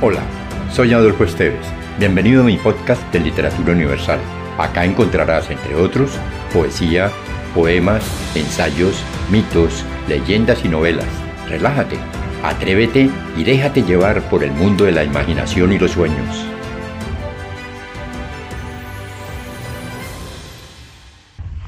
Hola, 0.00 0.22
soy 0.70 0.92
Adolfo 0.92 1.24
Esteves. 1.24 1.66
Bienvenido 1.98 2.42
a 2.42 2.44
mi 2.44 2.56
podcast 2.56 3.02
de 3.12 3.18
Literatura 3.18 3.72
Universal. 3.72 4.20
Acá 4.56 4.84
encontrarás, 4.84 5.50
entre 5.50 5.74
otros, 5.74 6.12
poesía, 6.52 7.10
poemas, 7.52 8.04
ensayos, 8.36 9.02
mitos, 9.28 9.84
leyendas 10.06 10.64
y 10.64 10.68
novelas. 10.68 11.08
Relájate, 11.48 11.96
atrévete 12.44 13.10
y 13.36 13.42
déjate 13.42 13.82
llevar 13.82 14.22
por 14.30 14.44
el 14.44 14.52
mundo 14.52 14.84
de 14.84 14.92
la 14.92 15.02
imaginación 15.02 15.72
y 15.72 15.80
los 15.80 15.90
sueños. 15.90 16.46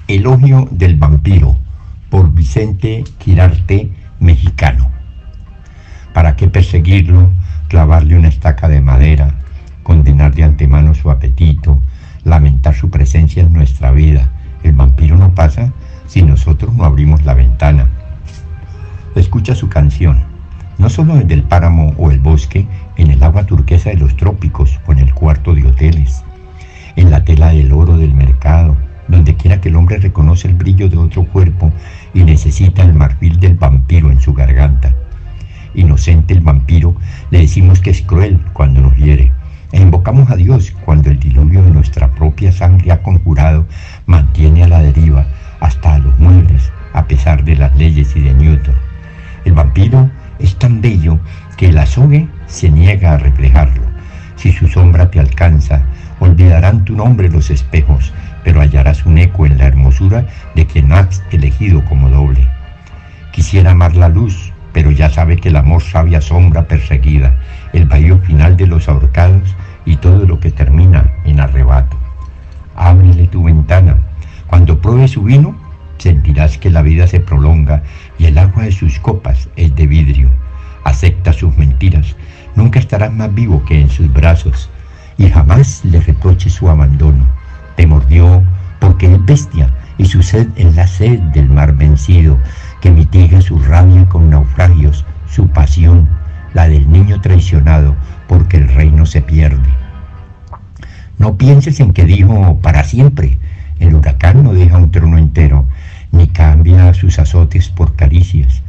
Elogio 0.07 0.69
del 0.71 0.95
vampiro 0.95 1.57
por 2.11 2.33
Vicente 2.33 3.03
Quirarte, 3.19 3.91
mexicano. 4.21 4.89
¿Para 6.15 6.37
qué 6.37 6.47
perseguirlo, 6.47 7.29
clavarle 7.71 8.19
una 8.19 8.27
estaca 8.27 8.69
de 8.69 8.81
madera, 8.81 9.33
condenar 9.85 10.35
de 10.35 10.43
antemano 10.43 10.93
su 10.93 11.09
apetito, 11.09 11.81
lamentar 12.25 12.75
su 12.75 12.91
presencia 12.91 13.45
en 13.45 13.53
nuestra 13.53 13.93
vida? 13.93 14.29
El 14.65 14.73
vampiro 14.73 15.17
no 15.17 15.35
pasa 15.37 15.73
si 16.09 16.23
nosotros 16.23 16.75
no 16.75 16.85
abrimos 16.85 17.25
la 17.25 17.33
ventana. 17.33 17.89
Escucha 19.15 19.55
su 19.55 19.69
canción, 19.69 20.25
no 20.79 20.91
solo 20.91 21.15
desde 21.15 21.35
el 21.35 21.45
páramo 21.45 21.95
o 21.97 22.11
el 22.11 22.19
bosque, 22.19 22.67
en 22.97 23.13
el 23.13 23.23
agua 23.23 23.47
turquesa 23.47 23.91
de 23.91 23.97
los 23.97 24.17
trópicos 24.17 24.81
o 24.87 24.93
en 24.93 24.99
el 24.99 25.15
cuarto 25.15 25.55
de 25.55 25.65
hoteles, 25.65 26.25
en 26.97 27.13
la 27.13 27.25
tela 27.25 27.51
del 27.51 27.73
oro 27.73 27.97
del 27.97 28.15
mercado, 28.15 28.77
donde 29.07 29.37
quiera 29.37 29.61
que 29.61 29.69
el 29.69 29.77
hombre 29.77 29.99
reconoce 29.99 30.49
el 30.49 30.55
brillo 30.55 30.89
de 30.89 30.97
otro 30.97 31.25
cuerpo 31.25 31.73
y 32.15 32.25
necesita 32.25 32.83
el 32.83 32.95
marfil 32.95 33.39
del 33.39 33.55
vampiro 33.55 34.11
en 34.11 34.21
su 34.21 34.35
garganta. 34.35 34.50
El 36.09 36.41
vampiro, 36.41 36.97
le 37.31 37.41
decimos 37.41 37.79
que 37.81 37.91
es 37.91 38.01
cruel 38.01 38.41
cuando 38.55 38.81
nos 38.81 38.97
hiere. 38.97 39.33
E 39.71 39.81
invocamos 39.81 40.31
a 40.31 40.37
Dios 40.37 40.73
cuando 40.85 41.11
el 41.11 41.21
diluvio 41.21 41.63
de 41.63 41.71
nuestra 41.71 42.11
propia 42.15 42.53
sangre 42.53 42.91
ha 42.91 43.03
conjurado 43.03 43.67
mantiene 44.07 44.65
a 44.65 44.69
la 44.69 44.81
deriva 44.81 45.27
hasta 45.61 45.95
a 45.95 45.99
los 45.99 46.19
muebles, 46.19 46.73
a 46.95 47.05
pesar 47.05 47.45
de 47.45 47.55
las 47.55 47.77
leyes 47.77 48.17
y 48.17 48.21
de 48.21 48.33
Newton. 48.33 48.75
El 49.45 49.53
vampiro 49.53 50.11
es 50.39 50.57
tan 50.57 50.81
bello 50.81 51.21
que 51.59 51.69
el 51.69 51.77
azogue 51.77 52.27
se 52.47 52.71
niega 52.71 53.13
a 53.13 53.19
reflejarlo. 53.19 53.83
Si 54.37 54.53
su 54.53 54.69
sombra 54.69 55.11
te 55.11 55.21
alcanza, 55.21 55.83
olvidarán 56.19 56.87
tu 56.87 56.97
nombre 56.97 57.29
los 57.29 57.51
espejos, 57.51 58.11
pero 58.43 58.63
hallarás 58.63 59.05
un 59.05 59.19
eco 59.19 59.45
en 59.45 59.59
la 59.59 59.67
hermosura 59.67 60.27
de 60.55 60.65
quien 60.67 60.93
has 60.93 61.23
elegido 61.31 61.85
como 61.85 62.09
doble. 62.09 62.49
Quisiera 63.33 63.73
amar 63.73 63.95
la 63.95 64.09
luz, 64.09 64.50
pero 64.73 64.91
ya 64.91 65.11
sabe 65.11 65.37
que 65.37 65.49
el 65.49 65.57
amor 65.57 65.83
sabia 65.83 66.21
sombra 66.21 66.67
perseguida, 66.67 67.37
el 67.73 67.87
bahío 67.87 68.19
final 68.19 68.57
de 68.57 68.67
los 68.67 68.89
ahorcados 68.89 69.55
y 69.85 69.97
todo 69.97 70.27
lo 70.27 70.41
que 70.41 70.51
termina 70.51 71.11
en 71.25 71.41
arrebato. 71.41 71.97
Ábrele 72.77 73.27
tu 73.29 73.45
ventana. 73.45 73.97
Cuando 74.47 74.81
pruebes 74.81 75.13
su 75.13 75.23
vino, 75.23 75.55
sentirás 75.99 76.59
que 76.59 76.71
la 76.71 76.83
vida 76.83 77.07
se 77.07 77.21
prolonga 77.21 77.83
y 78.19 78.27
el 78.27 78.39
agua 78.39 78.65
de 78.65 78.73
sus 78.73 78.99
copas 79.01 79.49
es 79.57 79.75
de 79.75 79.87
vidrio. 79.87 80.31
Acepta 80.85 81.33
sus 81.33 81.57
mentiras. 81.57 82.17
Nunca 82.55 82.79
estarás 82.79 83.13
más 83.13 83.33
vivo 83.35 83.65
que 83.65 83.81
en 83.81 83.91
sus 83.91 84.13
brazos 84.13 84.71
y 85.19 85.29
jamás 85.29 85.85
le 85.85 86.01
reproches 86.01 86.55
su 86.55 86.69
abandono. 86.69 87.27
Te 87.77 87.87
mordió 87.87 88.43
porque 88.81 89.13
es 89.13 89.25
bestia 89.25 89.71
y 89.99 90.07
su 90.07 90.23
sed 90.23 90.49
es 90.57 90.75
la 90.75 90.87
sed 90.87 91.19
del 91.35 91.51
mar 91.51 91.77
vencido, 91.77 92.39
que 92.81 92.91
mitiga 92.91 93.41
su 93.41 93.59
rabia 93.59 94.09
con 94.09 94.31
naufragios, 94.31 95.05
su 95.29 95.49
pasión, 95.49 96.09
la 96.55 96.69
del 96.69 96.91
niño 96.91 97.21
traicionado, 97.21 97.95
porque 98.27 98.57
el 98.57 98.69
reino 98.69 99.07
se 99.07 99.23
pierde. 99.23 99.69
No 101.19 101.37
pienses 101.37 101.81
en 101.81 101.93
que 101.93 102.05
dijo 102.05 102.59
para 102.63 102.83
siempre, 102.85 103.39
el 103.79 103.95
huracán 103.95 104.43
no 104.43 104.53
deja 104.55 104.79
un 104.79 104.91
trono 104.91 105.19
entero, 105.19 105.67
ni 106.13 106.29
cambia 106.29 106.93
sus 106.95 107.19
azotes 107.19 107.69
por 107.69 107.95
caricias. 107.95 108.63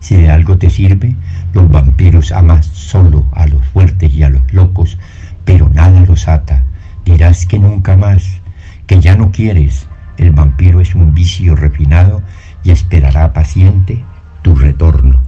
Si 0.00 0.16
de 0.16 0.30
algo 0.30 0.56
te 0.56 0.70
sirve, 0.70 1.16
los 1.52 1.70
vampiros 1.70 2.32
aman 2.32 2.62
solo 2.62 3.26
a 3.32 3.46
los 3.46 3.64
fuertes 3.68 4.12
y 4.14 4.22
a 4.22 4.30
los 4.30 4.52
locos, 4.52 4.98
pero 5.44 5.68
nada 5.68 6.00
los 6.02 6.28
ata. 6.28 6.62
Dirás 7.04 7.46
que 7.46 7.58
nunca 7.58 7.96
más, 7.96 8.40
que 8.86 9.00
ya 9.00 9.16
no 9.16 9.32
quieres. 9.32 9.88
El 10.16 10.32
vampiro 10.32 10.80
es 10.80 10.94
un 10.94 11.14
vicio 11.14 11.56
refinado 11.56 12.22
y 12.66 12.72
esperará 12.72 13.32
paciente 13.32 14.04
tu 14.42 14.56
retorno. 14.56 15.22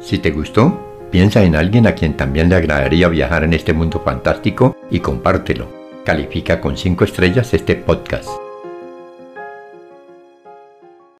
Si 0.00 0.18
te 0.18 0.32
gustó, 0.32 1.06
piensa 1.12 1.44
en 1.44 1.54
alguien 1.54 1.86
a 1.86 1.94
quien 1.94 2.16
también 2.16 2.48
le 2.48 2.56
agradaría 2.56 3.06
viajar 3.06 3.44
en 3.44 3.52
este 3.52 3.72
mundo 3.72 4.02
fantástico 4.04 4.76
y 4.90 4.98
compártelo. 4.98 5.68
Califica 6.04 6.60
con 6.60 6.76
5 6.76 7.04
estrellas 7.04 7.54
este 7.54 7.76
podcast. 7.76 8.28